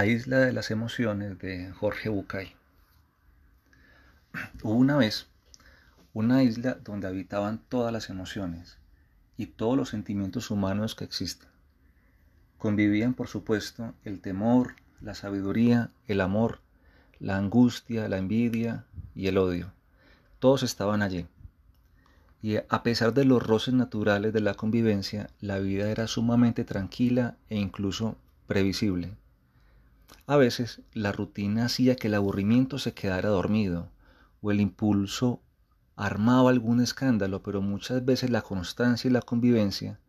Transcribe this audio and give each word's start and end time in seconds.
La 0.00 0.06
isla 0.06 0.38
de 0.38 0.54
las 0.54 0.70
emociones 0.70 1.38
de 1.40 1.72
Jorge 1.72 2.08
Bucay. 2.08 2.54
Hubo 4.62 4.72
una 4.72 4.96
vez 4.96 5.26
una 6.14 6.42
isla 6.42 6.78
donde 6.82 7.06
habitaban 7.06 7.60
todas 7.68 7.92
las 7.92 8.08
emociones 8.08 8.78
y 9.36 9.44
todos 9.44 9.76
los 9.76 9.90
sentimientos 9.90 10.50
humanos 10.50 10.94
que 10.94 11.04
existen. 11.04 11.50
Convivían, 12.56 13.12
por 13.12 13.28
supuesto, 13.28 13.92
el 14.02 14.22
temor, 14.22 14.76
la 15.02 15.14
sabiduría, 15.14 15.90
el 16.06 16.22
amor, 16.22 16.60
la 17.18 17.36
angustia, 17.36 18.08
la 18.08 18.16
envidia 18.16 18.86
y 19.14 19.26
el 19.26 19.36
odio. 19.36 19.70
Todos 20.38 20.62
estaban 20.62 21.02
allí. 21.02 21.26
Y 22.40 22.56
a 22.56 22.82
pesar 22.82 23.12
de 23.12 23.26
los 23.26 23.46
roces 23.46 23.74
naturales 23.74 24.32
de 24.32 24.40
la 24.40 24.54
convivencia, 24.54 25.28
la 25.42 25.58
vida 25.58 25.90
era 25.90 26.06
sumamente 26.06 26.64
tranquila 26.64 27.36
e 27.50 27.58
incluso 27.58 28.16
previsible. 28.46 29.19
A 30.26 30.36
veces 30.36 30.80
la 30.92 31.12
rutina 31.12 31.66
hacía 31.66 31.96
que 31.96 32.08
el 32.08 32.14
aburrimiento 32.14 32.78
se 32.78 32.94
quedara 32.94 33.28
dormido 33.28 33.90
o 34.40 34.50
el 34.50 34.60
impulso 34.60 35.42
armaba 35.96 36.50
algún 36.50 36.80
escándalo, 36.80 37.42
pero 37.42 37.60
muchas 37.60 38.04
veces 38.04 38.30
la 38.30 38.42
constancia 38.42 39.08
y 39.08 39.12
la 39.12 39.22
convivencia 39.22 40.00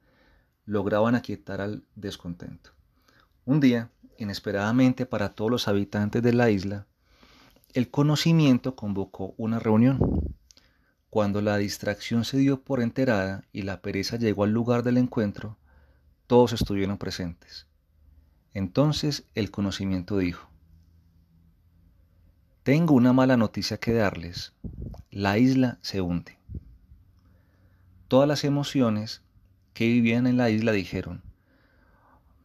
lograban 0.66 1.16
aquietar 1.16 1.60
al 1.60 1.84
descontento. 1.96 2.72
Un 3.46 3.60
día, 3.60 3.90
inesperadamente 4.18 5.06
para 5.06 5.30
todos 5.30 5.52
los 5.52 5.68
habitantes 5.68 6.22
de 6.22 6.34
la 6.34 6.50
isla, 6.50 6.88
el 7.74 7.90
conocimiento 7.90 8.76
convocó 8.76 9.34
una 9.38 9.60
reunión. 9.60 10.00
Cuando 11.10 11.42
la 11.42 11.58
distracción 11.58 12.24
se 12.24 12.38
dio 12.38 12.62
por 12.62 12.82
enterada 12.82 13.44
y 13.52 13.64
la 13.64 13.82
pereza 13.82 14.18
llegó 14.18 14.44
al 14.44 14.52
lugar 14.52 14.84
del 14.84 14.98
encuentro, 14.98 15.58
todos 16.28 16.54
estuvieron 16.54 16.98
presentes. 16.98 17.68
Entonces 18.54 19.26
el 19.34 19.50
conocimiento 19.50 20.18
dijo, 20.18 20.50
Tengo 22.64 22.94
una 22.94 23.14
mala 23.14 23.38
noticia 23.38 23.78
que 23.78 23.94
darles. 23.94 24.54
La 25.10 25.38
isla 25.38 25.78
se 25.82 26.02
hunde. 26.02 26.38
Todas 28.08 28.28
las 28.28 28.44
emociones 28.44 29.22
que 29.74 29.88
vivían 29.88 30.28
en 30.28 30.38
la 30.38 30.50
isla 30.50 30.74
dijeron, 30.74 31.22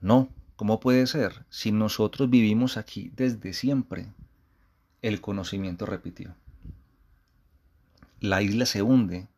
No, 0.01 0.29
¿cómo 0.55 0.79
puede 0.79 1.07
ser 1.09 1.45
si 1.51 1.73
nosotros 1.73 2.31
vivimos 2.31 2.77
aquí 2.77 3.11
desde 3.17 3.53
siempre? 3.53 4.07
El 5.03 5.20
conocimiento 5.20 5.87
repitió. 5.87 6.35
La 8.20 8.43
isla 8.43 8.65
se 8.65 8.83
hunde. 8.83 9.29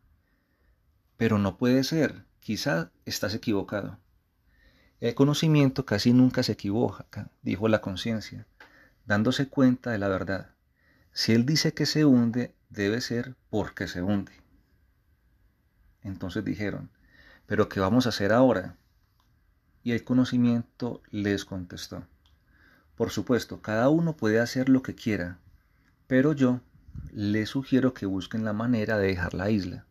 Pero 1.17 1.37
no 1.37 1.57
puede 1.57 1.83
ser. 1.83 2.23
Quizá 2.39 2.91
estás 3.05 3.33
equivocado. 3.33 3.97
El 4.99 5.15
conocimiento 5.15 5.85
casi 5.85 6.11
nunca 6.13 6.43
se 6.43 6.53
equivoca, 6.53 7.29
dijo 7.41 7.67
la 7.67 7.81
conciencia, 7.81 8.45
dándose 9.05 9.47
cuenta 9.47 9.91
de 9.91 9.97
la 9.97 10.09
verdad. 10.09 10.51
Si 11.13 11.31
él 11.31 11.45
dice 11.45 11.73
que 11.73 11.85
se 11.85 12.05
hunde, 12.05 12.53
debe 12.69 13.01
ser 13.01 13.35
porque 13.49 13.87
se 13.87 14.01
hunde. 14.01 14.33
Entonces 16.01 16.43
dijeron, 16.43 16.89
¿pero 17.45 17.69
qué 17.69 17.79
vamos 17.79 18.05
a 18.05 18.09
hacer 18.09 18.33
ahora? 18.33 18.75
Y 19.83 19.93
el 19.93 20.03
conocimiento 20.03 21.01
les 21.11 21.45
contestó, 21.45 22.05
por 22.99 23.11
supuesto, 23.11 23.61
cada 23.61 23.87
uno 23.87 24.17
puede 24.17 24.41
hacer 24.41 24.67
lo 24.67 24.83
que 24.83 24.93
quiera, 24.93 25.39
pero 26.05 26.33
yo 26.33 26.59
les 27.13 27.47
sugiero 27.47 27.93
que 27.93 28.05
busquen 28.05 28.43
la 28.43 28.51
manera 28.51 28.97
de 28.97 29.07
dejar 29.07 29.33
la 29.33 29.49
isla. 29.49 29.85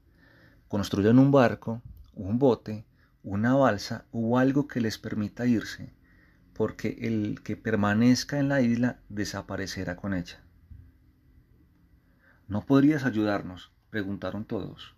Construyan 0.69 1.19
un 1.19 1.33
barco, 1.33 1.81
un 2.13 2.39
bote, 2.39 2.85
una 3.23 3.55
balsa 3.55 4.05
o 4.13 4.39
algo 4.39 4.69
que 4.69 4.81
les 4.81 4.99
permita 4.99 5.47
irse, 5.47 5.93
porque 6.55 6.99
el 7.03 7.41
que 7.43 7.57
permanezca 7.57 8.39
en 8.39 8.49
la 8.49 8.61
isla 8.61 8.99
desaparecerá 9.09 9.97
con 9.97 10.15
ella. 10.15 10.41
¿No 12.49 12.65
podrías 12.65 13.05
ayudarnos? 13.05 13.71
preguntaron 13.91 14.45
todos. 14.45 14.95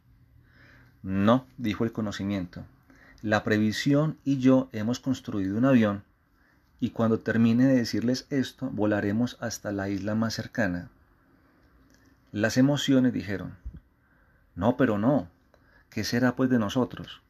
No, 1.03 1.47
dijo 1.59 1.85
el 1.85 1.93
conocimiento. 1.93 2.65
La 3.23 3.45
previsión 3.45 4.19
y 4.25 4.39
yo 4.39 4.69
hemos 4.73 5.01
construido 5.01 5.57
un 5.57 5.65
avión 5.65 6.05
y 6.81 6.91
cuando 6.91 7.21
termine 7.21 7.67
de 7.67 7.77
decirles 7.77 8.27
esto 8.31 8.71
volaremos 8.71 9.37
hasta 9.41 9.73
la 9.73 9.89
isla 9.89 10.15
más 10.15 10.35
cercana. 10.35 10.89
Las 12.33 12.57
emociones 12.57 13.13
dijeron, 13.13 13.57
no, 14.55 14.77
pero 14.77 14.99
no, 14.99 15.29
¿qué 15.91 16.05
será 16.05 16.37
pues 16.37 16.49
de 16.49 16.59
nosotros? 16.59 17.23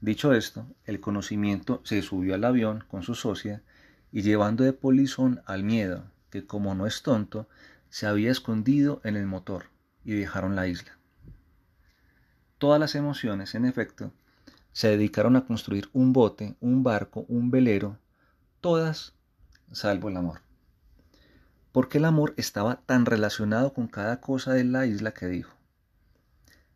Dicho 0.00 0.32
esto, 0.32 0.66
el 0.84 1.00
conocimiento 1.00 1.80
se 1.84 2.02
subió 2.02 2.34
al 2.34 2.44
avión 2.44 2.84
con 2.88 3.02
su 3.02 3.14
socia 3.14 3.62
y 4.12 4.22
llevando 4.22 4.64
de 4.64 4.72
polizón 4.72 5.42
al 5.46 5.64
miedo, 5.64 6.04
que 6.30 6.46
como 6.46 6.74
no 6.74 6.86
es 6.86 7.02
tonto, 7.02 7.48
se 7.88 8.06
había 8.06 8.30
escondido 8.30 9.00
en 9.04 9.16
el 9.16 9.26
motor 9.26 9.66
y 10.04 10.12
dejaron 10.12 10.54
la 10.54 10.66
isla. 10.66 10.98
Todas 12.58 12.80
las 12.80 12.94
emociones, 12.94 13.54
en 13.54 13.64
efecto, 13.64 14.12
se 14.72 14.88
dedicaron 14.88 15.36
a 15.36 15.46
construir 15.46 15.88
un 15.92 16.12
bote, 16.12 16.56
un 16.60 16.82
barco, 16.82 17.24
un 17.28 17.50
velero, 17.50 17.98
todas 18.60 19.14
salvo 19.72 20.08
el 20.08 20.16
amor 20.16 20.46
porque 21.76 21.98
el 21.98 22.06
amor 22.06 22.32
estaba 22.38 22.80
tan 22.86 23.04
relacionado 23.04 23.74
con 23.74 23.86
cada 23.86 24.22
cosa 24.22 24.54
de 24.54 24.64
la 24.64 24.86
isla 24.86 25.12
que 25.12 25.26
dijo, 25.26 25.52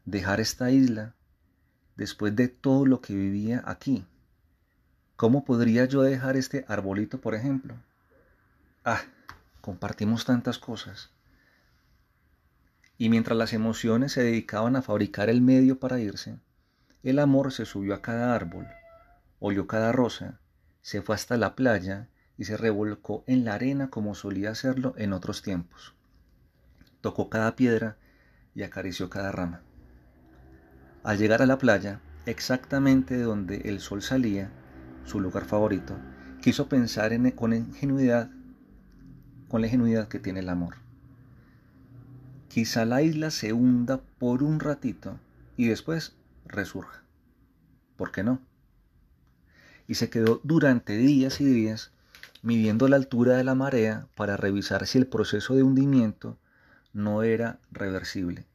dejar 0.04 0.40
esta 0.40 0.70
isla 0.72 1.14
después 2.00 2.34
de 2.34 2.48
todo 2.48 2.86
lo 2.86 3.02
que 3.02 3.14
vivía 3.14 3.62
aquí. 3.66 4.06
¿Cómo 5.16 5.44
podría 5.44 5.84
yo 5.84 6.00
dejar 6.00 6.38
este 6.38 6.64
arbolito, 6.66 7.20
por 7.20 7.34
ejemplo? 7.34 7.74
Ah, 8.86 9.02
compartimos 9.60 10.24
tantas 10.24 10.58
cosas. 10.58 11.10
Y 12.96 13.10
mientras 13.10 13.36
las 13.36 13.52
emociones 13.52 14.12
se 14.12 14.22
dedicaban 14.22 14.76
a 14.76 14.82
fabricar 14.82 15.28
el 15.28 15.42
medio 15.42 15.78
para 15.78 16.00
irse, 16.00 16.38
el 17.02 17.18
amor 17.18 17.52
se 17.52 17.66
subió 17.66 17.92
a 17.92 18.00
cada 18.00 18.34
árbol, 18.34 18.66
olió 19.38 19.66
cada 19.66 19.92
rosa, 19.92 20.40
se 20.80 21.02
fue 21.02 21.14
hasta 21.14 21.36
la 21.36 21.54
playa 21.54 22.08
y 22.38 22.44
se 22.44 22.56
revolcó 22.56 23.24
en 23.26 23.44
la 23.44 23.52
arena 23.52 23.90
como 23.90 24.14
solía 24.14 24.52
hacerlo 24.52 24.94
en 24.96 25.12
otros 25.12 25.42
tiempos. 25.42 25.94
Tocó 27.02 27.28
cada 27.28 27.56
piedra 27.56 27.98
y 28.54 28.62
acarició 28.62 29.10
cada 29.10 29.32
rama. 29.32 29.60
Al 31.02 31.16
llegar 31.16 31.40
a 31.40 31.46
la 31.46 31.56
playa, 31.56 32.00
exactamente 32.26 33.18
donde 33.18 33.62
el 33.64 33.80
sol 33.80 34.02
salía, 34.02 34.50
su 35.06 35.18
lugar 35.18 35.46
favorito, 35.46 35.96
quiso 36.42 36.68
pensar 36.68 37.14
en, 37.14 37.30
con 37.30 37.54
ingenuidad, 37.54 38.30
con 39.48 39.62
la 39.62 39.68
ingenuidad 39.68 40.08
que 40.08 40.18
tiene 40.18 40.40
el 40.40 40.50
amor. 40.50 40.74
Quizá 42.48 42.84
la 42.84 43.00
isla 43.00 43.30
se 43.30 43.54
hunda 43.54 44.02
por 44.18 44.42
un 44.42 44.60
ratito 44.60 45.18
y 45.56 45.68
después 45.68 46.16
resurja. 46.44 47.02
¿Por 47.96 48.12
qué 48.12 48.22
no? 48.22 48.40
Y 49.88 49.94
se 49.94 50.10
quedó 50.10 50.40
durante 50.44 50.98
días 50.98 51.40
y 51.40 51.46
días 51.46 51.92
midiendo 52.42 52.88
la 52.88 52.96
altura 52.96 53.36
de 53.36 53.44
la 53.44 53.54
marea 53.54 54.06
para 54.16 54.36
revisar 54.36 54.86
si 54.86 54.98
el 54.98 55.06
proceso 55.06 55.54
de 55.54 55.62
hundimiento 55.62 56.36
no 56.92 57.22
era 57.22 57.58
reversible. 57.70 58.49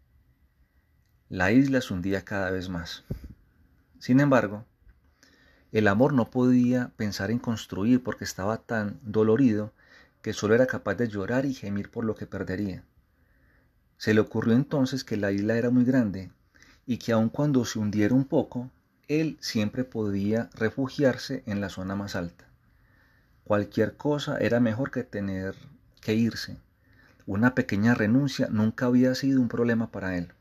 La 1.36 1.52
isla 1.52 1.82
se 1.82 1.94
hundía 1.94 2.24
cada 2.24 2.50
vez 2.50 2.70
más. 2.70 3.04
Sin 4.00 4.22
embargo, 4.22 4.64
el 5.74 5.90
amor 5.90 6.14
no 6.14 6.32
podía 6.32 6.94
pensar 6.96 7.30
en 7.30 7.40
construir 7.40 8.02
porque 8.02 8.24
estaba 8.24 8.60
tan 8.60 9.02
dolorido 9.04 9.74
que 10.22 10.32
solo 10.32 10.56
era 10.56 10.66
capaz 10.66 10.96
de 10.96 11.10
llorar 11.10 11.46
y 11.46 11.54
gemir 11.54 11.92
por 11.92 12.06
lo 12.06 12.16
que 12.16 12.26
perdería. 12.26 12.86
Se 13.98 14.14
le 14.14 14.22
ocurrió 14.22 14.56
entonces 14.56 15.04
que 15.04 15.18
la 15.18 15.34
isla 15.34 15.58
era 15.58 15.70
muy 15.72 15.84
grande 15.84 16.32
y 16.86 17.00
que 17.00 17.12
aun 17.12 17.28
cuando 17.28 17.66
se 17.66 17.80
hundiera 17.80 18.16
un 18.16 18.24
poco, 18.24 18.72
él 19.10 19.38
siempre 19.42 19.84
podía 19.84 20.50
refugiarse 20.54 21.44
en 21.48 21.60
la 21.60 21.68
zona 21.68 21.98
más 21.98 22.16
alta. 22.16 22.46
Cualquier 23.44 23.98
cosa 23.98 24.38
era 24.38 24.62
mejor 24.62 24.90
que 24.90 25.04
tener 25.04 25.54
que 26.00 26.14
irse. 26.14 26.56
Una 27.26 27.56
pequeña 27.56 27.94
renuncia 27.94 28.48
nunca 28.50 28.86
había 28.86 29.14
sido 29.16 29.42
un 29.42 29.50
problema 29.50 29.92
para 29.92 30.18
él. 30.18 30.32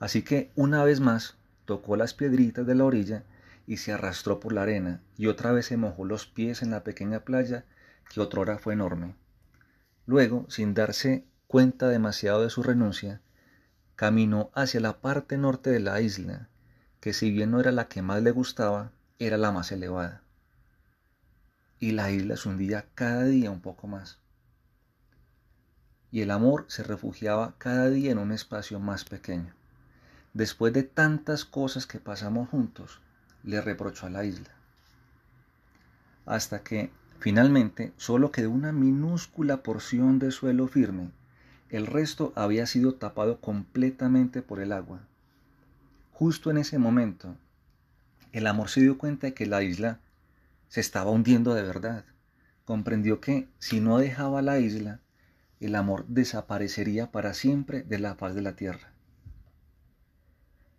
Así 0.00 0.22
que 0.22 0.50
una 0.54 0.84
vez 0.84 1.00
más 1.00 1.36
tocó 1.64 1.96
las 1.96 2.14
piedritas 2.14 2.66
de 2.66 2.74
la 2.74 2.84
orilla 2.84 3.24
y 3.66 3.78
se 3.78 3.92
arrastró 3.92 4.40
por 4.40 4.52
la 4.52 4.62
arena 4.62 5.00
y 5.16 5.26
otra 5.26 5.52
vez 5.52 5.66
se 5.66 5.76
mojó 5.76 6.04
los 6.04 6.26
pies 6.26 6.62
en 6.62 6.70
la 6.70 6.84
pequeña 6.84 7.20
playa 7.20 7.64
que 8.12 8.20
otrora 8.20 8.58
fue 8.58 8.74
enorme. 8.74 9.14
Luego, 10.06 10.46
sin 10.48 10.74
darse 10.74 11.24
cuenta 11.46 11.88
demasiado 11.88 12.42
de 12.42 12.50
su 12.50 12.62
renuncia, 12.62 13.20
caminó 13.96 14.50
hacia 14.54 14.80
la 14.80 15.00
parte 15.00 15.36
norte 15.36 15.70
de 15.70 15.80
la 15.80 16.00
isla, 16.00 16.48
que 17.00 17.12
si 17.12 17.30
bien 17.30 17.50
no 17.50 17.60
era 17.60 17.72
la 17.72 17.88
que 17.88 18.00
más 18.00 18.22
le 18.22 18.30
gustaba, 18.30 18.92
era 19.18 19.36
la 19.36 19.52
más 19.52 19.72
elevada 19.72 20.22
y 21.80 21.92
la 21.92 22.10
isla 22.10 22.36
se 22.36 22.48
hundía 22.48 22.86
cada 22.94 23.24
día 23.24 23.50
un 23.50 23.60
poco 23.60 23.86
más. 23.86 24.18
Y 26.10 26.22
el 26.22 26.30
amor 26.30 26.64
se 26.68 26.82
refugiaba 26.82 27.54
cada 27.58 27.90
día 27.90 28.10
en 28.10 28.18
un 28.18 28.32
espacio 28.32 28.80
más 28.80 29.04
pequeño. 29.04 29.57
Después 30.38 30.72
de 30.72 30.84
tantas 30.84 31.44
cosas 31.44 31.84
que 31.84 31.98
pasamos 31.98 32.48
juntos, 32.48 33.00
le 33.42 33.60
reprochó 33.60 34.06
a 34.06 34.10
la 34.10 34.24
isla. 34.24 34.50
hasta 36.26 36.62
que 36.62 36.92
finalmente 37.18 37.92
solo 37.96 38.30
quedó 38.30 38.52
una 38.52 38.70
minúscula 38.70 39.64
porción 39.64 40.20
de 40.20 40.30
suelo 40.30 40.68
firme. 40.68 41.10
El 41.70 41.88
resto 41.88 42.32
había 42.36 42.66
sido 42.66 42.94
tapado 42.94 43.40
completamente 43.40 44.40
por 44.40 44.60
el 44.60 44.70
agua. 44.70 45.00
Justo 46.12 46.52
en 46.52 46.58
ese 46.58 46.78
momento, 46.78 47.34
el 48.30 48.46
amor 48.46 48.68
se 48.68 48.80
dio 48.80 48.96
cuenta 48.96 49.26
de 49.26 49.34
que 49.34 49.46
la 49.46 49.64
isla 49.64 49.98
se 50.68 50.80
estaba 50.80 51.10
hundiendo 51.10 51.52
de 51.54 51.64
verdad. 51.64 52.04
Comprendió 52.64 53.20
que 53.20 53.48
si 53.58 53.80
no 53.80 53.98
dejaba 53.98 54.40
la 54.40 54.60
isla, 54.60 55.00
el 55.58 55.74
amor 55.74 56.04
desaparecería 56.06 57.10
para 57.10 57.34
siempre 57.34 57.82
de 57.82 57.98
la 57.98 58.14
faz 58.14 58.36
de 58.36 58.42
la 58.42 58.54
tierra. 58.54 58.92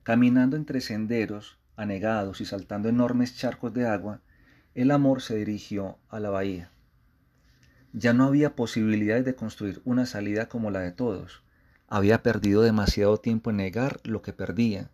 Caminando 0.03 0.55
entre 0.55 0.81
senderos 0.81 1.59
anegados 1.75 2.41
y 2.41 2.45
saltando 2.45 2.89
enormes 2.89 3.37
charcos 3.37 3.73
de 3.73 3.87
agua, 3.87 4.21
el 4.75 4.91
amor 4.91 5.21
se 5.21 5.35
dirigió 5.35 5.97
a 6.09 6.19
la 6.19 6.29
bahía. 6.29 6.71
Ya 7.93 8.13
no 8.13 8.25
había 8.25 8.55
posibilidades 8.55 9.25
de 9.25 9.35
construir 9.35 9.81
una 9.83 10.05
salida 10.05 10.47
como 10.47 10.71
la 10.71 10.79
de 10.79 10.91
todos. 10.91 11.43
Había 11.87 12.21
perdido 12.21 12.61
demasiado 12.61 13.17
tiempo 13.17 13.49
en 13.49 13.57
negar 13.57 13.99
lo 14.03 14.21
que 14.21 14.33
perdía 14.33 14.91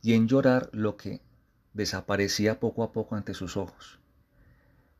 y 0.00 0.14
en 0.14 0.28
llorar 0.28 0.70
lo 0.72 0.96
que 0.96 1.20
desaparecía 1.74 2.60
poco 2.60 2.82
a 2.82 2.92
poco 2.92 3.16
ante 3.16 3.34
sus 3.34 3.56
ojos. 3.56 3.98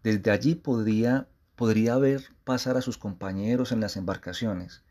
Desde 0.03 0.31
allí 0.31 0.55
podría, 0.55 1.29
podría 1.55 1.97
ver 1.97 2.25
pasar 2.45 2.77
a 2.77 2.83
sus 2.83 2.99
compañeros 2.99 3.73
en 3.73 3.81
las 3.81 3.97
embarcaciones. 3.97 4.83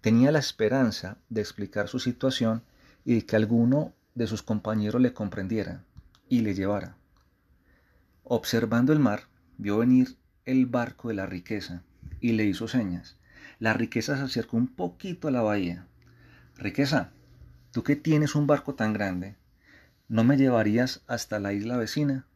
Tenía 0.00 0.32
la 0.32 0.38
esperanza 0.38 1.18
de 1.28 1.40
explicar 1.40 1.88
su 1.88 1.98
situación 1.98 2.62
y 3.04 3.14
de 3.16 3.26
que 3.26 3.36
alguno 3.36 3.92
de 4.14 4.26
sus 4.26 4.42
compañeros 4.42 5.00
le 5.02 5.12
comprendiera 5.12 5.84
y 6.28 6.40
le 6.40 6.54
llevara. 6.54 6.96
Observando 8.22 8.92
el 8.92 9.00
mar, 9.00 9.24
vio 9.58 9.78
venir 9.78 10.16
el 10.44 10.66
barco 10.66 11.08
de 11.08 11.14
la 11.14 11.26
riqueza 11.26 11.82
y 12.20 12.32
le 12.32 12.44
hizo 12.44 12.68
señas. 12.68 13.16
La 13.58 13.72
riqueza 13.74 14.16
se 14.16 14.22
acercó 14.22 14.56
un 14.56 14.68
poquito 14.68 15.28
a 15.28 15.30
la 15.30 15.42
bahía. 15.42 15.86
Riqueza, 16.56 17.10
tú 17.72 17.82
que 17.82 17.96
tienes 17.96 18.34
un 18.34 18.46
barco 18.46 18.74
tan 18.74 18.92
grande, 18.92 19.36
¿no 20.08 20.24
me 20.24 20.36
llevarías 20.36 21.02
hasta 21.06 21.40
la 21.40 21.52
isla 21.52 21.76
vecina? 21.76 22.26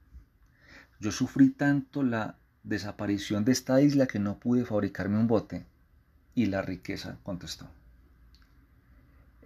Yo 1.00 1.12
sufrí 1.12 1.50
tanto 1.50 2.02
la 2.02 2.36
desaparición 2.64 3.44
de 3.44 3.52
esta 3.52 3.80
isla 3.80 4.06
que 4.06 4.18
no 4.18 4.38
pude 4.38 4.64
fabricarme 4.64 5.18
un 5.18 5.28
bote. 5.28 5.64
Y 6.34 6.46
la 6.46 6.62
riqueza 6.62 7.18
contestó. 7.22 7.68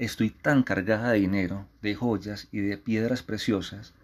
Estoy 0.02 0.30
tan 0.30 0.64
cargada 0.64 1.12
de 1.12 1.20
dinero, 1.20 1.68
de 1.80 1.94
joyas 1.94 2.48
y 2.50 2.58
de 2.58 2.76
piedras 2.76 3.22
preciosas 3.22 3.94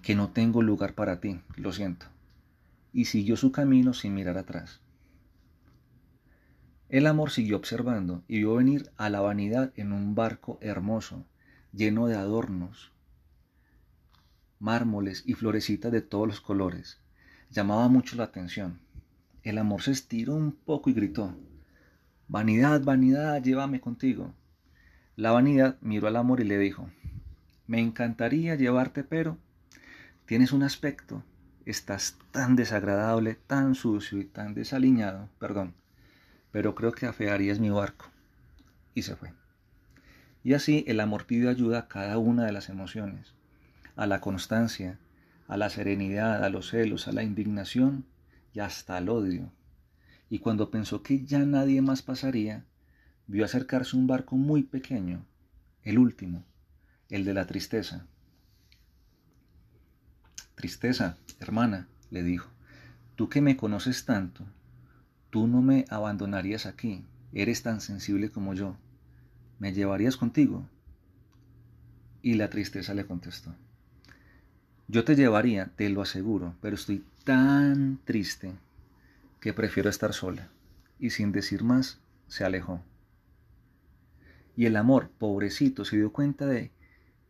que 0.00 0.14
no 0.14 0.30
tengo 0.30 0.62
lugar 0.62 0.94
para 0.94 1.18
ti, 1.18 1.40
lo 1.56 1.72
siento. 1.72 2.06
Y 2.92 3.06
siguió 3.06 3.36
su 3.36 3.50
camino 3.50 3.92
sin 3.92 4.14
mirar 4.14 4.38
atrás. 4.38 4.78
El 6.88 7.08
amor 7.08 7.32
siguió 7.32 7.56
observando 7.56 8.22
y 8.28 8.38
vio 8.38 8.54
venir 8.54 8.92
a 8.96 9.10
la 9.10 9.20
vanidad 9.20 9.72
en 9.74 9.92
un 9.92 10.14
barco 10.14 10.58
hermoso, 10.60 11.26
lleno 11.72 12.06
de 12.06 12.14
adornos, 12.14 12.92
mármoles 14.60 15.24
y 15.26 15.34
florecitas 15.34 15.90
de 15.90 16.02
todos 16.02 16.28
los 16.28 16.40
colores. 16.40 17.00
Llamaba 17.50 17.88
mucho 17.88 18.14
la 18.14 18.22
atención. 18.22 18.78
El 19.42 19.58
amor 19.58 19.82
se 19.82 19.90
estiró 19.90 20.36
un 20.36 20.52
poco 20.52 20.88
y 20.88 20.92
gritó, 20.92 21.34
Vanidad, 22.28 22.84
vanidad, 22.84 23.42
llévame 23.42 23.80
contigo. 23.80 24.32
La 25.16 25.30
vanidad 25.30 25.76
miró 25.82 26.08
al 26.08 26.16
amor 26.16 26.40
y 26.40 26.44
le 26.44 26.58
dijo, 26.58 26.88
Me 27.66 27.80
encantaría 27.80 28.54
llevarte, 28.54 29.04
pero 29.04 29.36
tienes 30.24 30.52
un 30.52 30.62
aspecto, 30.62 31.22
estás 31.66 32.16
tan 32.30 32.56
desagradable, 32.56 33.34
tan 33.34 33.74
sucio 33.74 34.18
y 34.18 34.24
tan 34.24 34.54
desaliñado, 34.54 35.28
perdón, 35.38 35.74
pero 36.50 36.74
creo 36.74 36.92
que 36.92 37.06
afearías 37.06 37.60
mi 37.60 37.68
barco. 37.68 38.06
Y 38.94 39.02
se 39.02 39.14
fue. 39.16 39.32
Y 40.44 40.54
así 40.54 40.84
el 40.88 40.98
amor 40.98 41.26
pidió 41.26 41.50
ayuda 41.50 41.80
a 41.80 41.88
cada 41.88 42.16
una 42.18 42.46
de 42.46 42.52
las 42.52 42.68
emociones, 42.68 43.34
a 43.96 44.06
la 44.06 44.20
constancia, 44.20 44.98
a 45.46 45.58
la 45.58 45.68
serenidad, 45.68 46.42
a 46.42 46.48
los 46.48 46.70
celos, 46.70 47.06
a 47.06 47.12
la 47.12 47.22
indignación 47.22 48.06
y 48.54 48.60
hasta 48.60 48.96
al 48.96 49.10
odio. 49.10 49.52
Y 50.30 50.38
cuando 50.38 50.70
pensó 50.70 51.02
que 51.02 51.24
ya 51.24 51.40
nadie 51.40 51.82
más 51.82 52.00
pasaría, 52.00 52.64
vio 53.26 53.44
acercarse 53.44 53.96
un 53.96 54.06
barco 54.06 54.36
muy 54.36 54.62
pequeño, 54.62 55.24
el 55.82 55.98
último, 55.98 56.44
el 57.08 57.24
de 57.24 57.34
la 57.34 57.46
tristeza. 57.46 58.06
Tristeza, 60.54 61.16
hermana, 61.40 61.88
le 62.10 62.22
dijo, 62.22 62.50
tú 63.16 63.28
que 63.28 63.40
me 63.40 63.56
conoces 63.56 64.04
tanto, 64.04 64.44
tú 65.30 65.46
no 65.46 65.62
me 65.62 65.84
abandonarías 65.88 66.66
aquí, 66.66 67.04
eres 67.32 67.62
tan 67.62 67.80
sensible 67.80 68.30
como 68.30 68.54
yo, 68.54 68.76
¿me 69.58 69.72
llevarías 69.72 70.16
contigo? 70.16 70.68
Y 72.22 72.34
la 72.34 72.50
tristeza 72.50 72.94
le 72.94 73.06
contestó, 73.06 73.54
yo 74.88 75.04
te 75.04 75.16
llevaría, 75.16 75.70
te 75.74 75.88
lo 75.88 76.02
aseguro, 76.02 76.54
pero 76.60 76.74
estoy 76.74 77.02
tan 77.24 77.98
triste 78.04 78.52
que 79.40 79.54
prefiero 79.54 79.88
estar 79.88 80.12
sola. 80.12 80.48
Y 80.98 81.10
sin 81.10 81.32
decir 81.32 81.64
más, 81.64 81.98
se 82.28 82.44
alejó. 82.44 82.82
Y 84.56 84.66
el 84.66 84.76
amor, 84.76 85.10
pobrecito, 85.18 85.84
se 85.84 85.96
dio 85.96 86.12
cuenta 86.12 86.46
de 86.46 86.70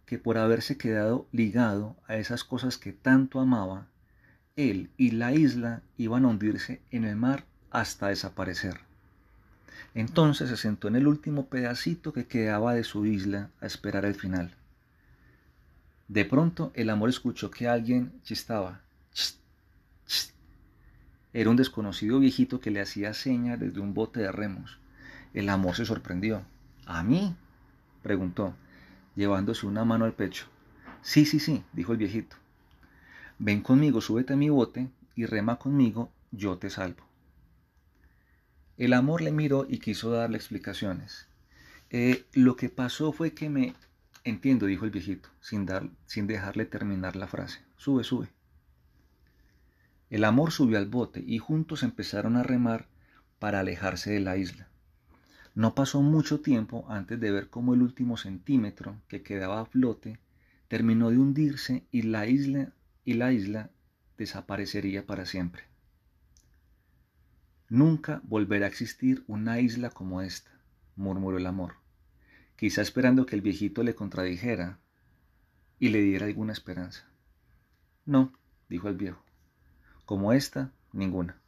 que 0.06 0.18
por 0.18 0.38
haberse 0.38 0.76
quedado 0.76 1.26
ligado 1.32 1.96
a 2.06 2.16
esas 2.16 2.44
cosas 2.44 2.76
que 2.76 2.92
tanto 2.92 3.40
amaba, 3.40 3.86
él 4.56 4.90
y 4.96 5.12
la 5.12 5.32
isla 5.32 5.82
iban 5.96 6.24
a 6.24 6.28
hundirse 6.28 6.80
en 6.90 7.04
el 7.04 7.16
mar 7.16 7.44
hasta 7.70 8.08
desaparecer. 8.08 8.80
Entonces 9.94 10.48
se 10.48 10.56
sentó 10.56 10.88
en 10.88 10.96
el 10.96 11.06
último 11.06 11.46
pedacito 11.46 12.12
que 12.12 12.26
quedaba 12.26 12.74
de 12.74 12.84
su 12.84 13.06
isla 13.06 13.50
a 13.60 13.66
esperar 13.66 14.04
el 14.04 14.14
final. 14.14 14.54
De 16.08 16.24
pronto 16.24 16.72
el 16.74 16.90
amor 16.90 17.08
escuchó 17.08 17.50
que 17.50 17.68
alguien 17.68 18.12
chistaba. 18.22 18.80
Era 21.32 21.48
un 21.48 21.56
desconocido 21.56 22.18
viejito 22.18 22.60
que 22.60 22.70
le 22.70 22.82
hacía 22.82 23.14
señas 23.14 23.58
desde 23.58 23.80
un 23.80 23.94
bote 23.94 24.20
de 24.20 24.30
remos. 24.30 24.78
El 25.32 25.48
amor 25.48 25.74
se 25.76 25.86
sorprendió. 25.86 26.44
¿A 26.86 27.02
mí? 27.02 27.36
preguntó, 28.02 28.54
llevándose 29.14 29.66
una 29.66 29.84
mano 29.84 30.04
al 30.04 30.14
pecho. 30.14 30.46
Sí, 31.02 31.24
sí, 31.24 31.38
sí, 31.38 31.64
dijo 31.72 31.92
el 31.92 31.98
viejito. 31.98 32.36
Ven 33.38 33.60
conmigo, 33.60 34.00
súbete 34.00 34.34
a 34.34 34.36
mi 34.36 34.50
bote 34.50 34.88
y 35.14 35.26
rema 35.26 35.56
conmigo, 35.56 36.10
yo 36.30 36.58
te 36.58 36.70
salvo. 36.70 37.04
El 38.76 38.92
amor 38.94 39.20
le 39.20 39.32
miró 39.32 39.66
y 39.68 39.78
quiso 39.78 40.10
darle 40.10 40.36
explicaciones. 40.36 41.28
Eh, 41.90 42.24
lo 42.32 42.56
que 42.56 42.68
pasó 42.68 43.12
fue 43.12 43.34
que 43.34 43.50
me... 43.50 43.74
Entiendo, 44.24 44.66
dijo 44.66 44.84
el 44.84 44.92
viejito, 44.92 45.28
sin, 45.40 45.66
dar, 45.66 45.90
sin 46.06 46.26
dejarle 46.26 46.64
terminar 46.64 47.16
la 47.16 47.26
frase. 47.26 47.60
Sube, 47.76 48.04
sube. 48.04 48.28
El 50.08 50.24
amor 50.24 50.52
subió 50.52 50.78
al 50.78 50.86
bote 50.86 51.22
y 51.26 51.38
juntos 51.38 51.82
empezaron 51.82 52.36
a 52.36 52.42
remar 52.42 52.86
para 53.38 53.60
alejarse 53.60 54.12
de 54.12 54.20
la 54.20 54.36
isla. 54.36 54.68
No 55.54 55.74
pasó 55.74 56.00
mucho 56.00 56.40
tiempo 56.40 56.86
antes 56.88 57.20
de 57.20 57.30
ver 57.30 57.50
cómo 57.50 57.74
el 57.74 57.82
último 57.82 58.16
centímetro 58.16 59.00
que 59.08 59.22
quedaba 59.22 59.60
a 59.60 59.66
flote 59.66 60.18
terminó 60.68 61.10
de 61.10 61.18
hundirse 61.18 61.86
y 61.90 62.02
la 62.02 62.26
isla 62.26 62.72
y 63.04 63.14
la 63.14 63.32
isla 63.32 63.70
desaparecería 64.16 65.06
para 65.06 65.26
siempre. 65.26 65.64
Nunca 67.68 68.22
volverá 68.24 68.66
a 68.66 68.68
existir 68.68 69.24
una 69.26 69.60
isla 69.60 69.90
como 69.90 70.22
esta, 70.22 70.50
murmuró 70.96 71.36
el 71.36 71.46
amor, 71.46 71.74
quizá 72.56 72.80
esperando 72.80 73.26
que 73.26 73.36
el 73.36 73.42
viejito 73.42 73.82
le 73.82 73.94
contradijera 73.94 74.78
y 75.78 75.88
le 75.88 76.00
diera 76.00 76.26
alguna 76.26 76.52
esperanza. 76.52 77.06
No, 78.06 78.32
dijo 78.68 78.88
el 78.88 78.96
viejo, 78.96 79.22
como 80.06 80.32
esta, 80.32 80.72
ninguna. 80.92 81.40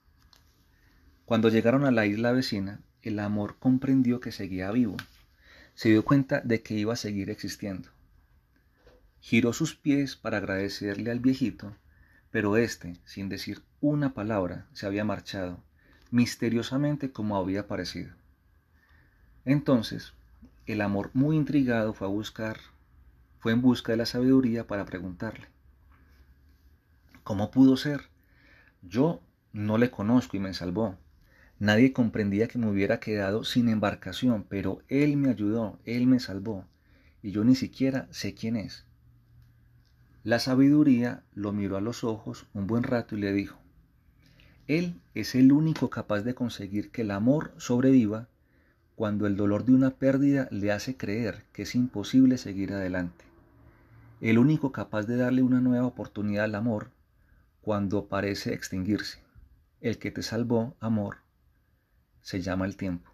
Cuando 1.25 1.49
llegaron 1.49 1.85
a 1.85 1.91
la 1.91 2.07
isla 2.07 2.33
vecina, 2.33 2.81
el 3.05 3.19
amor 3.19 3.57
comprendió 3.59 4.21
que 4.21 4.33
seguía 4.33 4.71
vivo. 4.71 4.97
Se 5.75 5.89
dio 5.89 6.05
cuenta 6.05 6.41
de 6.41 6.63
que 6.63 6.75
iba 6.75 6.93
a 6.93 6.97
seguir 6.97 7.31
existiendo. 7.31 7.89
Giró 9.21 9.53
sus 9.53 9.75
pies 9.75 10.17
para 10.17 10.39
agradecerle 10.39 11.11
al 11.11 11.21
viejito, 11.21 11.77
pero 12.31 12.57
éste, 12.57 12.97
sin 13.05 13.29
decir 13.29 13.63
una 13.81 14.15
palabra, 14.15 14.67
se 14.73 14.87
había 14.87 15.05
marchado, 15.05 15.63
misteriosamente 16.11 17.11
como 17.11 17.37
había 17.37 17.61
aparecido. 17.61 18.13
Entonces, 19.45 20.13
el 20.67 20.81
amor 20.81 21.11
muy 21.13 21.37
intrigado 21.37 21.93
fue 21.95 22.07
a 22.07 22.11
buscar, 22.11 22.59
fue 23.39 23.53
en 23.53 23.61
busca 23.61 23.93
de 23.93 23.99
la 23.99 24.07
sabiduría 24.07 24.67
para 24.67 24.85
preguntarle, 24.85 25.49
¿cómo 27.23 27.51
pudo 27.51 27.77
ser? 27.77 28.09
Yo 28.83 29.21
no 29.53 29.79
le 29.79 29.91
conozco 29.91 30.37
y 30.37 30.41
me 30.41 30.55
salvó. 30.55 30.99
Nadie 31.59 31.93
comprendía 31.93 32.49
que 32.49 32.59
me 32.59 32.69
hubiera 32.69 32.99
quedado 33.01 33.45
sin 33.45 33.69
embarcación, 33.69 34.45
pero 34.49 34.83
Él 34.89 35.17
me 35.17 35.31
ayudó, 35.31 35.79
Él 35.85 36.07
me 36.07 36.19
salvó, 36.19 36.65
y 37.23 37.31
yo 37.31 37.45
ni 37.45 37.55
siquiera 37.55 38.09
sé 38.11 38.35
quién 38.35 38.57
es. 38.57 38.85
La 40.25 40.39
sabiduría 40.39 41.23
lo 41.35 41.53
miró 41.53 41.77
a 41.77 41.81
los 41.81 42.03
ojos 42.03 42.47
un 42.55 42.67
buen 42.67 42.83
rato 42.83 43.17
y 43.17 43.21
le 43.21 43.33
dijo, 43.33 43.59
Él 44.67 45.01
es 45.15 45.35
el 45.35 45.53
único 45.53 45.91
capaz 45.91 46.23
de 46.23 46.35
conseguir 46.35 46.91
que 46.91 47.03
el 47.03 47.11
amor 47.11 47.53
sobreviva 47.57 48.29
cuando 48.97 49.27
el 49.27 49.37
dolor 49.37 49.65
de 49.65 49.73
una 49.73 49.91
pérdida 49.91 50.49
le 50.51 50.73
hace 50.73 50.97
creer 50.97 51.45
que 51.53 51.63
es 51.63 51.75
imposible 51.75 52.39
seguir 52.39 52.73
adelante. 52.73 53.25
El 54.21 54.39
único 54.39 54.73
capaz 54.73 55.03
de 55.03 55.17
darle 55.17 55.43
una 55.43 55.61
nueva 55.61 55.87
oportunidad 55.87 56.45
al 56.45 56.55
amor 56.55 56.91
cuando 57.61 58.07
parece 58.07 58.55
extinguirse. 58.55 59.19
El 59.81 59.99
que 59.99 60.11
te 60.11 60.23
salvó, 60.23 60.77
amor, 60.81 61.24
se 62.25 62.40
llama 62.40 62.64
el 62.64 62.76
tiempo. 62.78 63.12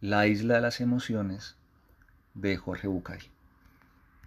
La 0.00 0.28
isla 0.28 0.54
de 0.54 0.60
las 0.60 0.80
emociones 0.80 1.56
de 2.34 2.56
Jorge 2.56 2.86
Bucay. 2.86 3.18